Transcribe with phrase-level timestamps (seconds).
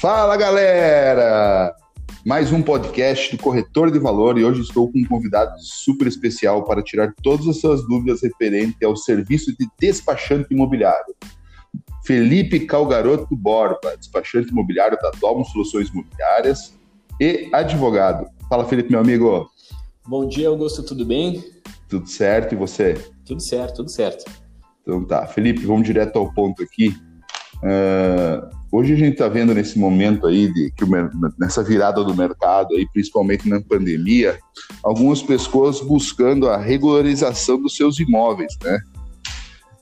[0.00, 1.76] Fala galera!
[2.24, 6.64] Mais um podcast do Corretor de Valor e hoje estou com um convidado super especial
[6.64, 11.14] para tirar todas as suas dúvidas referente ao serviço de despachante imobiliário.
[12.02, 16.72] Felipe Calgaroto Borba, despachante imobiliário da Domo Soluções Imobiliárias
[17.20, 18.26] e advogado.
[18.48, 19.50] Fala Felipe, meu amigo.
[20.08, 21.44] Bom dia, Augusto, tudo bem?
[21.90, 22.94] Tudo certo, e você?
[23.26, 24.24] Tudo certo, tudo certo.
[24.80, 25.26] Então tá.
[25.26, 26.96] Felipe, vamos direto ao ponto aqui.
[27.56, 30.84] Uh, hoje a gente está vendo nesse momento aí, de, que
[31.38, 34.38] nessa virada do mercado, aí, principalmente na pandemia,
[34.82, 38.80] algumas pessoas buscando a regularização dos seus imóveis, né?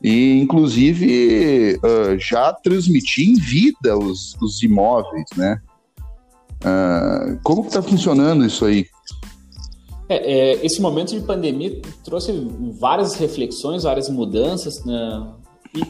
[0.03, 5.61] E, inclusive, uh, já transmitir em vida os, os imóveis, né?
[6.63, 8.87] Uh, como está funcionando isso aí?
[10.09, 12.33] É, é, esse momento de pandemia trouxe
[12.81, 15.33] várias reflexões, várias mudanças, né?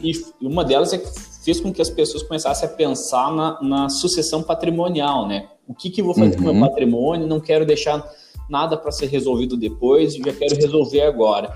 [0.03, 1.07] e, e, uma delas é que
[1.43, 5.49] fez com que as pessoas começassem a pensar na, na sucessão patrimonial, né?
[5.67, 6.43] O que, que eu vou fazer uhum.
[6.43, 7.27] com o meu patrimônio?
[7.27, 8.03] Não quero deixar
[8.49, 11.55] nada para ser resolvido depois, já quero resolver agora.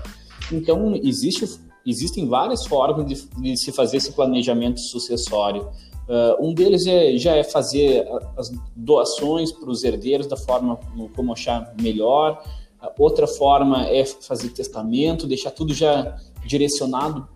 [0.52, 5.68] Então, existe, existem várias formas de, de se fazer esse planejamento sucessório.
[6.08, 10.78] Uh, um deles é, já é fazer as doações para os herdeiros da forma
[11.16, 12.42] como achar melhor.
[12.80, 17.26] Uh, outra forma é fazer testamento, deixar tudo já direcionado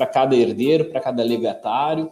[0.00, 2.10] para cada herdeiro, para cada legatário.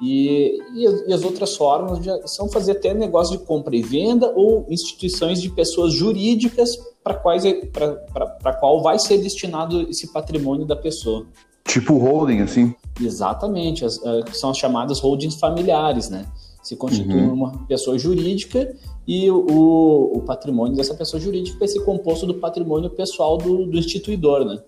[0.00, 4.66] E, e, as outras formas já são fazer até negócio de compra e venda ou
[4.68, 11.26] instituições de pessoas jurídicas para quais para qual vai ser destinado esse patrimônio da pessoa.
[11.64, 12.74] Tipo holding, assim?
[13.00, 16.26] Exatamente, as, uh, são as chamadas holdings familiares, né?
[16.62, 17.32] Se constitui uhum.
[17.32, 18.74] uma pessoa jurídica
[19.06, 23.78] e o, o, patrimônio dessa pessoa jurídica vai ser composto do patrimônio pessoal do, do
[23.78, 24.58] instituidor, né?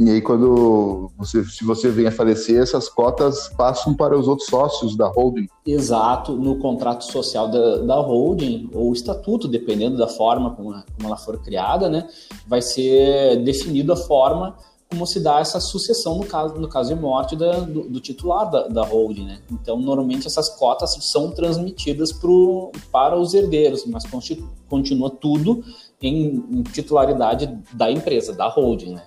[0.00, 4.48] E aí, quando você, se você vem a falecer, essas cotas passam para os outros
[4.48, 5.46] sócios da holding.
[5.66, 11.18] Exato, no contrato social da, da holding, ou estatuto, dependendo da forma como, como ela
[11.18, 12.08] for criada, né,
[12.48, 14.56] vai ser definido a forma
[14.88, 18.50] como se dá essa sucessão no caso, no caso de morte da, do, do, titular
[18.50, 19.24] da, da holding.
[19.24, 19.38] Né?
[19.52, 24.02] Então, normalmente essas cotas são transmitidas pro, para os herdeiros, mas
[24.68, 25.62] continua tudo
[26.02, 28.94] em, em titularidade da empresa, da holding.
[28.94, 29.02] Né?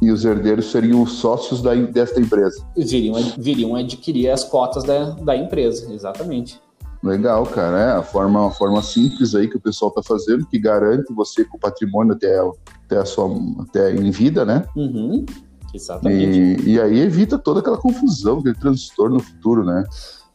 [0.00, 2.64] E os herdeiros seriam os sócios da, desta empresa?
[2.76, 6.60] Viriam, viriam adquirir as cotas da, da empresa, exatamente.
[7.02, 7.78] Legal, cara.
[7.78, 11.44] É a forma, uma forma simples aí que o pessoal está fazendo, que garante você
[11.44, 12.38] com o patrimônio até,
[12.84, 13.30] até, a sua,
[13.60, 14.64] até em vida, né?
[14.76, 15.24] Uhum,
[15.72, 16.62] exatamente.
[16.62, 19.84] E, e aí evita toda aquela confusão, aquele transtorno no futuro, né?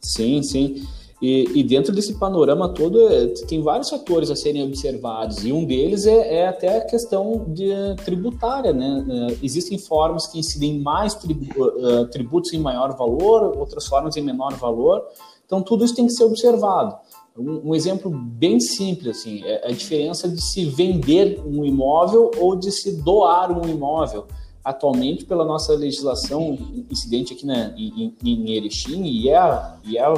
[0.00, 0.82] Sim, sim.
[1.22, 5.64] E, e, dentro desse panorama todo, é, tem vários fatores a serem observados, e um
[5.64, 7.70] deles é, é até a questão de,
[8.04, 8.72] tributária.
[8.72, 9.06] Né?
[9.08, 14.54] É, existem formas que incidem mais tributos, tributos em maior valor, outras formas em menor
[14.54, 15.04] valor,
[15.52, 16.96] então, tudo isso tem que ser observado.
[17.36, 22.56] Um, um, exemplo bem simples, assim, é a diferença de se vender um imóvel ou
[22.56, 24.26] de se doar um imóvel.
[24.64, 26.56] Atualmente, pela nossa legislação
[26.88, 30.14] incidente aqui na, em, em Erechim, e, é a, e é, a,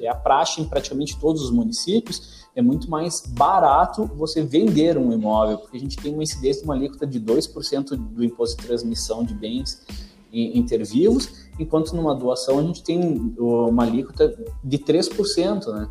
[0.00, 5.12] é a praxe em praticamente todos os municípios, é muito mais barato você vender um
[5.12, 8.66] imóvel, porque a gente tem uma incidência de uma alíquota de 2% do imposto de
[8.66, 9.82] transmissão de bens
[10.32, 11.28] intervivos,
[11.58, 15.88] enquanto numa doação a gente tem uma alíquota de 3%, né?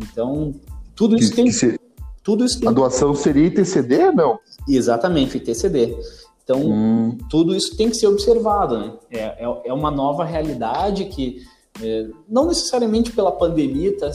[0.00, 0.54] Então,
[0.94, 1.44] tudo isso que, tem...
[1.46, 1.80] Que se...
[2.22, 2.68] tudo isso tem...
[2.68, 4.38] A doação seria ITCD, não?
[4.66, 5.94] Exatamente, ITCD.
[6.44, 7.18] Então, hum.
[7.30, 8.92] tudo isso tem que ser observado, né?
[9.10, 11.42] É, é, é uma nova realidade que,
[11.80, 14.10] é, não necessariamente pela pandemia, tá,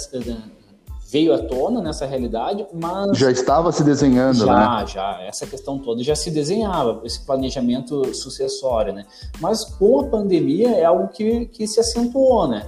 [1.09, 3.17] veio à tona nessa realidade, mas.
[3.17, 4.87] Já estava se desenhando, já, né?
[4.87, 9.05] Já, essa questão toda já se desenhava, esse planejamento sucessório, né?
[9.39, 12.67] Mas com a pandemia é algo que, que se acentuou, né?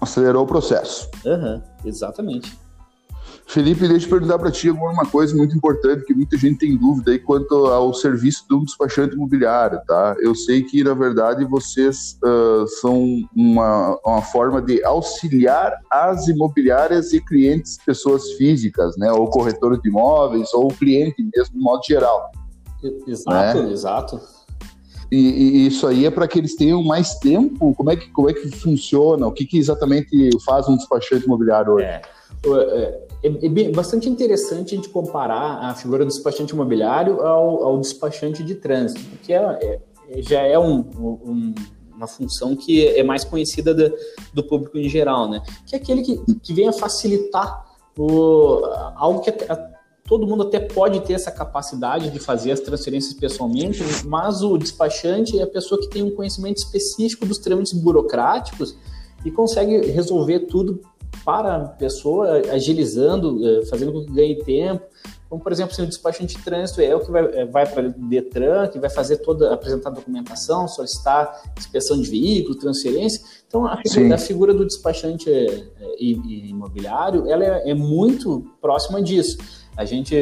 [0.00, 1.08] Acelerou o processo.
[1.24, 2.63] Uhum, exatamente.
[3.46, 7.12] Felipe, deixa eu perguntar para ti alguma coisa muito importante que muita gente tem dúvida
[7.12, 10.16] aí quanto ao serviço do despachante imobiliário, tá?
[10.18, 13.04] Eu sei que, na verdade, vocês uh, são
[13.36, 19.12] uma, uma forma de auxiliar as imobiliárias e clientes, pessoas físicas, né?
[19.12, 22.32] Ou corretores de imóveis, ou cliente mesmo, de modo geral.
[23.06, 23.72] Exato, né?
[23.72, 24.20] exato.
[25.12, 27.74] E, e, isso aí é para que eles tenham mais tempo?
[27.74, 29.26] Como é que, como é que funciona?
[29.26, 31.86] O que, que exatamente faz um despachante imobiliário hoje?
[31.86, 32.02] É.
[33.24, 38.42] é é, bastante interessante a gente comparar a figura do despachante imobiliário ao, ao despachante
[38.42, 39.80] de trânsito, porque é,
[40.10, 41.54] é, já é um, um,
[41.96, 43.90] uma função que é mais conhecida do,
[44.34, 45.42] do, público em geral, né?
[45.66, 47.64] Que é aquele que, que vem a facilitar
[47.96, 48.60] o,
[48.94, 49.70] algo que a,
[50.06, 55.38] todo mundo até pode ter essa capacidade de fazer as transferências pessoalmente, mas o despachante
[55.38, 58.76] é a pessoa que tem um conhecimento específico dos trâmites burocráticos
[59.24, 60.82] e consegue resolver tudo
[61.24, 64.84] para a pessoa, agilizando, é, fazendo com que ganhe tempo.
[65.28, 67.88] Como, por exemplo, se o despachante de trânsito é o que vai, é, vai para
[67.88, 73.20] o Detran, que vai fazer toda, apresentar documentação, solicitar inspeção de veículo, transferência.
[73.46, 79.38] Então, a figura, a figura do despachante é, imobiliário, ela é, é muito próxima disso.
[79.76, 80.14] A gente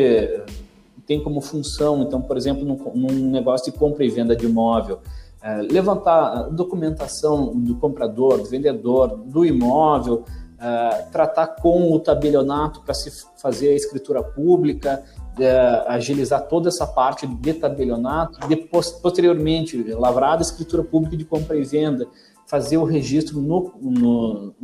[1.07, 5.01] tem como função, então, por exemplo, num, num negócio de compra e venda de imóvel,
[5.43, 10.25] é, levantar documentação do comprador, do vendedor, do imóvel,
[10.63, 15.03] é, tratar com o tabelionato para se fazer a escritura pública,
[15.39, 21.57] é, agilizar toda essa parte de tabelionato, depois, posteriormente, lavrada a escritura pública de compra
[21.57, 22.07] e venda,
[22.47, 24.55] fazer o registro no, no,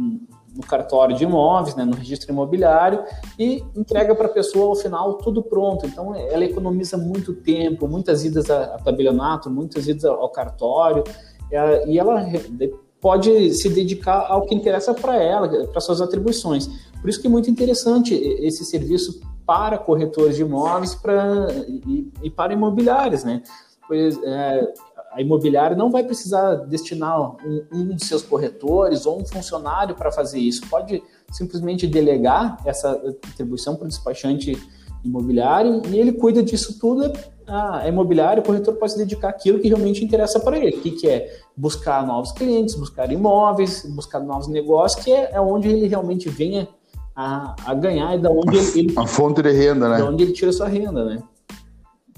[0.54, 3.02] no cartório de imóveis, né, no registro imobiliário,
[3.38, 5.84] e entrega para a pessoa ao final tudo pronto.
[5.84, 11.02] Então, ela economiza muito tempo, muitas idas a, a tabelionato, muitas idas ao cartório,
[11.86, 12.20] e ela
[13.00, 16.68] pode se dedicar ao que interessa para ela, para suas atribuições.
[17.00, 22.30] Por isso que é muito interessante esse serviço para corretores de imóveis pra, e, e
[22.30, 23.42] para imobiliários, né?
[23.86, 24.72] Pois é,
[25.12, 30.12] a imobiliária não vai precisar destinar um, um de seus corretores ou um funcionário para
[30.12, 30.68] fazer isso.
[30.68, 31.02] Pode
[31.32, 34.52] simplesmente delegar essa atribuição para o despachante
[35.04, 37.12] imobiliário e ele cuida disso tudo.
[37.46, 41.08] A imobiliária, o corretor pode se dedicar àquilo que realmente interessa para ele, que, que
[41.08, 46.28] é buscar novos clientes, buscar imóveis, buscar novos negócios, que é, é onde ele realmente
[46.28, 46.68] venha
[47.16, 49.98] a, a ganhar e da onde ele, ele, a fonte de renda, né?
[49.98, 51.22] Da onde ele tira sua renda, né?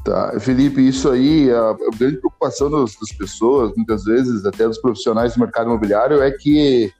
[0.05, 4.79] Tá, Felipe, isso aí, a, a grande preocupação das, das, pessoas, muitas vezes até dos
[4.79, 6.93] profissionais do mercado imobiliário, é que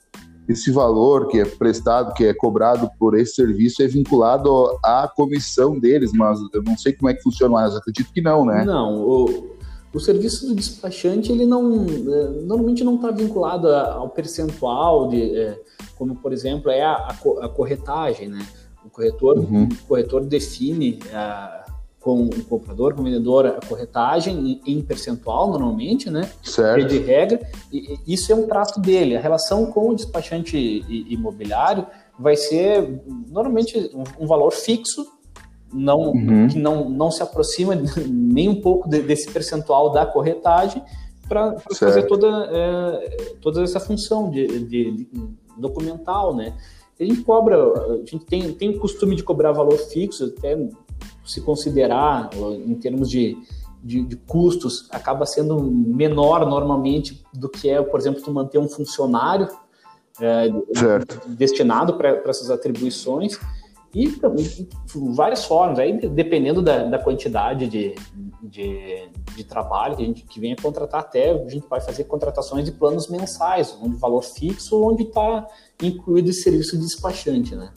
[0.51, 4.51] esse valor que é prestado, que é cobrado por esse serviço, é vinculado
[4.85, 8.45] à comissão deles, mas eu não sei como é que funciona, mas acredito que não,
[8.45, 8.65] né?
[8.65, 9.57] Não, o,
[9.95, 15.61] o serviço do despachante, ele não, é, normalmente não está vinculado ao percentual de, é,
[15.97, 18.45] como por exemplo é a, a corretagem, né?
[18.85, 19.69] O corretor, uhum.
[19.71, 21.65] o corretor define a
[22.01, 26.31] com o comprador, com o vendedor, a corretagem em, percentual, normalmente, né?
[26.43, 26.89] Certo.
[26.89, 27.41] De regra.
[27.71, 29.17] E, isso é um trato dele.
[29.17, 30.57] A relação com o despachante
[30.89, 31.87] imobiliário
[32.19, 35.07] vai ser, normalmente, um, valor fixo,
[35.73, 36.49] não, uhum.
[36.49, 37.75] que não, não se aproxima
[38.09, 40.83] nem um pouco de, desse percentual da corretagem,
[41.29, 45.09] para fazer toda, é, toda essa função de, de, de
[45.57, 46.57] documental, né?
[46.99, 50.57] A gente cobra, a gente tem, tem o costume de cobrar valor fixo, até
[51.31, 52.31] se considerar
[52.67, 53.37] em termos de,
[53.83, 58.69] de, de, custos, acaba sendo menor normalmente do que é, por exemplo, tu manter um
[58.69, 59.49] funcionário
[60.21, 60.49] é,
[61.29, 63.39] destinado para essas atribuições
[63.95, 64.69] e, e
[65.15, 67.95] várias formas, aí dependendo da, da quantidade de,
[68.43, 72.65] de, de, trabalho que a gente que venha contratar, até a gente vai fazer contratações
[72.65, 75.47] de planos mensais, onde valor fixo, onde está
[75.83, 77.73] incluído esse serviço de despachante, né?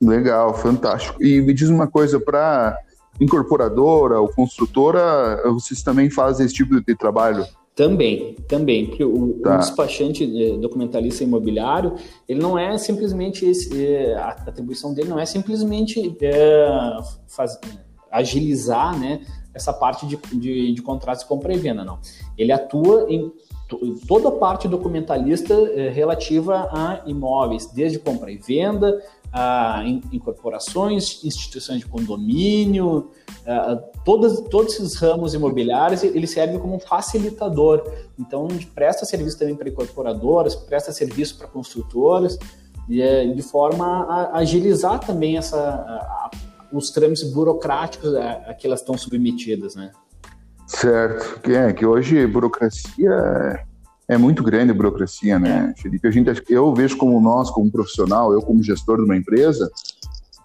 [0.00, 1.22] Legal, fantástico.
[1.22, 2.78] E me diz uma coisa, para
[3.20, 7.46] incorporadora ou construtora, vocês também fazem esse tipo de trabalho?
[7.74, 9.56] Também, também, porque o, tá.
[9.56, 11.94] o despachante eh, documentalista imobiliário,
[12.26, 16.68] ele não é simplesmente esse, eh, a atribuição dele não é simplesmente é,
[17.28, 17.58] faz,
[18.10, 19.20] agilizar, né,
[19.52, 21.98] essa parte de, de, de contratos de compra e venda, não.
[22.38, 23.30] Ele atua em
[24.06, 29.02] toda a parte documentalista é, relativa a imóveis, desde compra e venda,
[29.32, 33.10] a incorporações, instituições de condomínio,
[33.46, 37.86] a, todos, todos esses ramos imobiliários, ele serve como um facilitador.
[38.18, 42.38] Então, a presta serviço também para incorporadoras, presta serviço para construtoras,
[42.88, 46.30] e, é, de forma a agilizar também essa, a,
[46.72, 49.90] os trâmites burocráticos a, a que elas estão submetidas, né?
[50.66, 53.64] Certo, é que hoje burocracia
[54.08, 55.80] é, muito grande a burocracia, né, é.
[55.80, 56.06] Felipe?
[56.06, 59.70] A gente, eu vejo como nós, como profissional, eu como gestor de uma empresa,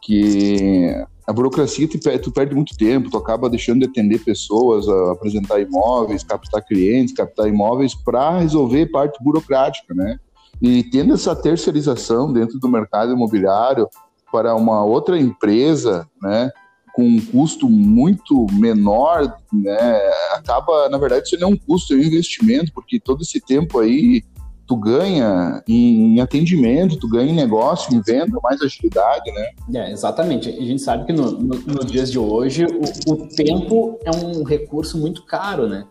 [0.01, 0.96] que
[1.27, 6.24] a burocracia tu, tu perde muito tempo, tu acaba deixando de atender pessoas, apresentar imóveis,
[6.24, 10.20] captar clientes, captar imóveis para resolver parte burocrática, né?
[10.62, 13.88] E tendo essa terceirização dentro do mercado imobiliário
[14.32, 16.51] para uma outra empresa, né?
[16.93, 20.01] Com um custo muito menor, né,
[20.33, 23.79] acaba, na verdade, isso não é um custo, é um investimento, porque todo esse tempo
[23.79, 24.24] aí
[24.71, 29.50] tu ganha em atendimento, tu ganha em negócio, em venda, mais agilidade, né?
[29.75, 30.48] É, exatamente.
[30.50, 34.43] A gente sabe que no, no, nos dias de hoje o, o, tempo é um
[34.43, 35.86] recurso muito caro, né?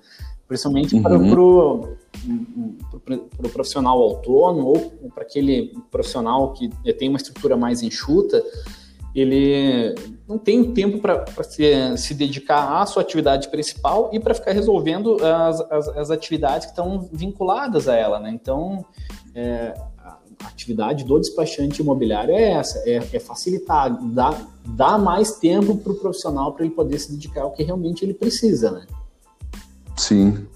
[0.49, 1.03] Principalmente uhum.
[1.03, 1.97] para o
[3.05, 8.43] pro, profissional autônomo ou para aquele profissional que tem uma estrutura mais enxuta,
[9.15, 9.95] ele
[10.29, 15.17] não tem tempo para se, se dedicar à sua atividade principal e para ficar resolvendo
[15.25, 18.31] as, as, as, atividades que estão vinculadas a ela, né?
[18.31, 18.85] Então,
[19.35, 25.77] é, a atividade do despachante imobiliário é essa, é, é facilitar, dar, dar mais tempo
[25.77, 28.87] para o profissional para ele poder se dedicar ao que realmente ele precisa, né?
[29.97, 30.47] Sim.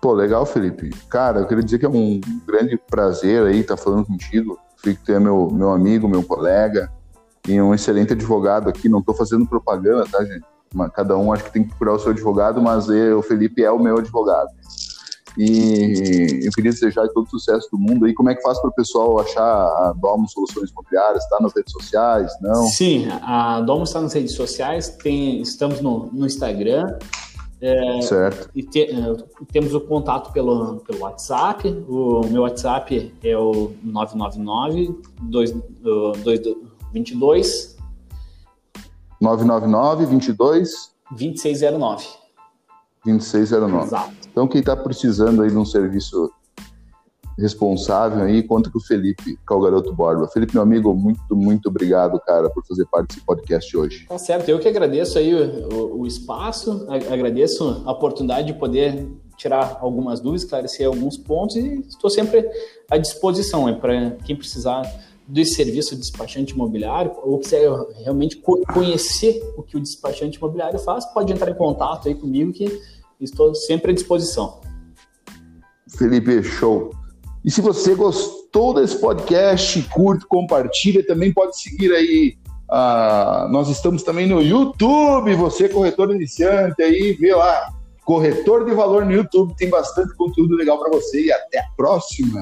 [0.00, 0.90] Pô, legal, Felipe.
[1.08, 4.58] Cara, eu queria dizer que é um grande prazer aí estar falando contigo.
[4.76, 6.88] Fico que tu é meu, meu amigo, meu colega
[7.48, 8.88] e um excelente advogado aqui.
[8.88, 10.44] Não estou fazendo propaganda, tá, gente?
[10.94, 13.70] Cada um acho que tem que procurar o seu advogado, mas eu, o Felipe é
[13.70, 14.50] o meu advogado.
[15.36, 18.12] E eu queria desejar todo o sucesso do mundo aí.
[18.12, 21.22] Como é que faz para o pessoal achar a Domo Soluções Imobiliárias?
[21.24, 22.32] Está nas redes sociais?
[22.42, 22.66] Não?
[22.66, 24.90] Sim, a Domo está nas redes sociais.
[24.90, 26.98] Tem, estamos no, no Instagram.
[27.60, 28.50] É, certo.
[28.54, 29.16] E te, é,
[29.52, 31.68] temos o contato pelo, pelo WhatsApp.
[31.88, 35.00] O meu WhatsApp é o 999
[36.92, 37.76] 22
[39.20, 42.06] 999 22 2609.
[43.04, 43.86] 2609.
[43.86, 44.14] Exato.
[44.30, 46.30] Então, quem está precisando aí de um serviço
[47.38, 50.26] responsável aí, conta com o Felipe, que é o garoto Borba.
[50.28, 54.06] Felipe, meu amigo, muito, muito obrigado, cara, por fazer parte desse podcast hoje.
[54.08, 59.78] Tá certo, eu que agradeço aí o, o espaço, agradeço a oportunidade de poder tirar
[59.80, 62.44] algumas dúvidas, esclarecer alguns pontos e estou sempre
[62.90, 64.82] à disposição para quem precisar
[65.28, 67.70] desse serviço de despachante imobiliário ou quiser
[68.02, 68.36] realmente
[68.72, 72.80] conhecer o que o despachante imobiliário faz, pode entrar em contato aí comigo que
[73.20, 74.60] estou sempre à disposição.
[75.96, 76.90] Felipe, show.
[77.44, 82.36] E se você gostou desse podcast, curte, compartilha, também pode seguir aí.
[82.70, 87.72] Uh, nós estamos também no YouTube, você corretor iniciante aí, vê lá,
[88.04, 92.40] corretor de valor no YouTube, tem bastante conteúdo legal para você e até a próxima.